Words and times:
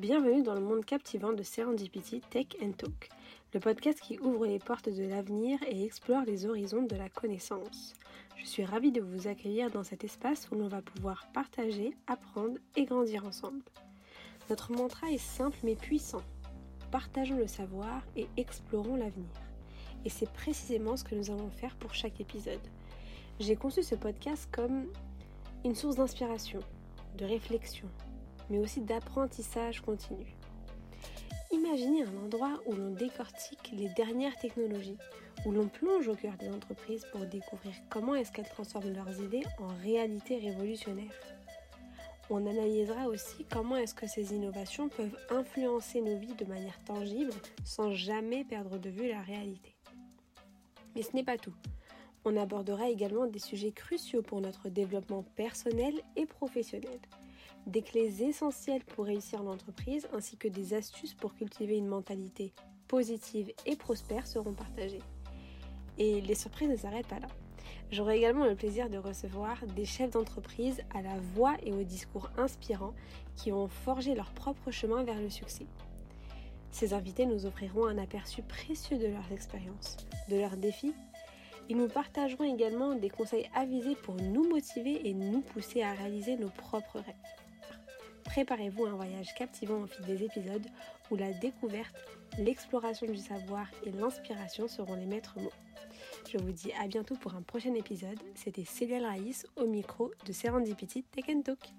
Bienvenue 0.00 0.42
dans 0.42 0.52
le 0.52 0.60
monde 0.60 0.84
captivant 0.84 1.32
de 1.32 1.42
Serendipity 1.42 2.20
Tech 2.20 2.48
and 2.62 2.72
Talk, 2.72 3.08
le 3.54 3.60
podcast 3.60 3.98
qui 3.98 4.18
ouvre 4.18 4.44
les 4.44 4.58
portes 4.58 4.90
de 4.90 5.04
l'avenir 5.04 5.58
et 5.66 5.86
explore 5.86 6.22
les 6.26 6.44
horizons 6.44 6.82
de 6.82 6.96
la 6.96 7.08
connaissance. 7.08 7.94
Je 8.36 8.44
suis 8.44 8.66
ravie 8.66 8.92
de 8.92 9.00
vous 9.00 9.26
accueillir 9.26 9.70
dans 9.70 9.84
cet 9.84 10.04
espace 10.04 10.50
où 10.50 10.54
l'on 10.54 10.68
va 10.68 10.82
pouvoir 10.82 11.26
partager, 11.32 11.96
apprendre 12.08 12.58
et 12.76 12.84
grandir 12.84 13.24
ensemble. 13.24 13.62
Notre 14.50 14.70
mantra 14.70 15.10
est 15.10 15.16
simple 15.16 15.56
mais 15.64 15.76
puissant. 15.76 16.22
Partageons 16.90 17.38
le 17.38 17.46
savoir 17.46 18.02
et 18.16 18.28
explorons 18.36 18.96
l'avenir. 18.96 19.32
Et 20.04 20.10
c'est 20.10 20.30
précisément 20.30 20.98
ce 20.98 21.04
que 21.04 21.14
nous 21.14 21.30
allons 21.30 21.50
faire 21.50 21.74
pour 21.76 21.94
chaque 21.94 22.20
épisode. 22.20 22.60
J'ai 23.40 23.56
conçu 23.56 23.82
ce 23.82 23.94
podcast 23.94 24.46
comme 24.52 24.88
une 25.64 25.74
source 25.74 25.96
d'inspiration, 25.96 26.60
de 27.16 27.24
réflexion, 27.24 27.88
mais 28.50 28.58
aussi 28.58 28.80
d'apprentissage 28.80 29.80
continu. 29.80 30.36
Imaginez 31.52 32.02
un 32.02 32.16
endroit 32.24 32.60
où 32.66 32.72
l'on 32.72 32.90
décortique 32.90 33.72
les 33.72 33.88
dernières 33.90 34.36
technologies, 34.36 34.98
où 35.44 35.52
l'on 35.52 35.68
plonge 35.68 36.08
au 36.08 36.14
cœur 36.14 36.34
des 36.38 36.48
entreprises 36.48 37.06
pour 37.12 37.24
découvrir 37.26 37.72
comment 37.88 38.14
est-ce 38.14 38.32
qu'elles 38.32 38.48
transforment 38.48 38.92
leurs 38.92 39.20
idées 39.22 39.44
en 39.58 39.68
réalité 39.82 40.38
révolutionnaire. 40.38 41.12
On 42.28 42.44
analysera 42.46 43.06
aussi 43.06 43.44
comment 43.48 43.76
est-ce 43.76 43.94
que 43.94 44.08
ces 44.08 44.34
innovations 44.34 44.88
peuvent 44.88 45.16
influencer 45.30 46.00
nos 46.00 46.18
vies 46.18 46.34
de 46.34 46.44
manière 46.44 46.78
tangible 46.84 47.32
sans 47.64 47.92
jamais 47.92 48.44
perdre 48.44 48.78
de 48.78 48.90
vue 48.90 49.08
la 49.08 49.22
réalité. 49.22 49.76
Mais 50.96 51.02
ce 51.02 51.14
n'est 51.14 51.22
pas 51.22 51.38
tout. 51.38 51.54
On 52.24 52.36
abordera 52.36 52.90
également 52.90 53.26
des 53.26 53.38
sujets 53.38 53.70
cruciaux 53.70 54.22
pour 54.22 54.40
notre 54.40 54.68
développement 54.68 55.22
personnel 55.36 55.94
et 56.16 56.26
professionnel 56.26 56.98
des 57.66 57.82
clés 57.82 58.22
essentielles 58.22 58.84
pour 58.84 59.06
réussir 59.06 59.42
l'entreprise 59.42 60.08
ainsi 60.12 60.36
que 60.36 60.48
des 60.48 60.74
astuces 60.74 61.14
pour 61.14 61.34
cultiver 61.34 61.76
une 61.76 61.88
mentalité 61.88 62.52
positive 62.86 63.52
et 63.66 63.76
prospère 63.76 64.26
seront 64.26 64.52
partagées. 64.52 65.02
Et 65.98 66.20
les 66.20 66.34
surprises 66.34 66.68
ne 66.68 66.76
s'arrêtent 66.76 67.08
pas 67.08 67.18
là. 67.18 67.28
J'aurai 67.90 68.18
également 68.18 68.44
le 68.44 68.56
plaisir 68.56 68.90
de 68.90 68.98
recevoir 68.98 69.64
des 69.74 69.84
chefs 69.84 70.10
d'entreprise 70.10 70.82
à 70.94 71.02
la 71.02 71.18
voix 71.34 71.56
et 71.62 71.72
au 71.72 71.82
discours 71.82 72.30
inspirants 72.36 72.94
qui 73.36 73.52
ont 73.52 73.68
forgé 73.68 74.14
leur 74.14 74.32
propre 74.32 74.70
chemin 74.70 75.04
vers 75.04 75.20
le 75.20 75.30
succès. 75.30 75.66
Ces 76.72 76.94
invités 76.94 77.26
nous 77.26 77.46
offriront 77.46 77.86
un 77.86 77.98
aperçu 77.98 78.42
précieux 78.42 78.98
de 78.98 79.06
leurs 79.06 79.32
expériences, 79.32 79.96
de 80.28 80.36
leurs 80.36 80.56
défis. 80.56 80.94
Ils 81.68 81.76
nous 81.76 81.88
partageront 81.88 82.44
également 82.44 82.94
des 82.94 83.08
conseils 83.08 83.48
avisés 83.54 83.96
pour 83.96 84.14
nous 84.14 84.48
motiver 84.48 85.08
et 85.08 85.14
nous 85.14 85.40
pousser 85.40 85.82
à 85.82 85.92
réaliser 85.92 86.36
nos 86.36 86.50
propres 86.50 86.98
rêves. 86.98 87.35
Préparez-vous 88.36 88.84
à 88.84 88.90
un 88.90 88.96
voyage 88.96 89.32
captivant 89.34 89.80
au 89.80 89.86
fil 89.86 90.04
des 90.04 90.22
épisodes 90.22 90.66
où 91.10 91.16
la 91.16 91.32
découverte, 91.32 91.94
l'exploration 92.36 93.06
du 93.06 93.16
savoir 93.16 93.66
et 93.82 93.90
l'inspiration 93.92 94.68
seront 94.68 94.94
les 94.94 95.06
maîtres 95.06 95.40
mots. 95.40 95.54
Je 96.30 96.36
vous 96.36 96.52
dis 96.52 96.70
à 96.78 96.86
bientôt 96.86 97.14
pour 97.14 97.34
un 97.34 97.40
prochain 97.40 97.72
épisode. 97.72 98.18
C'était 98.34 98.66
Célia 98.66 99.00
Raïs 99.00 99.46
au 99.56 99.64
micro 99.64 100.10
de 100.26 100.34
Serendipity 100.34 101.02
Tech 101.04 101.24
Talk. 101.44 101.72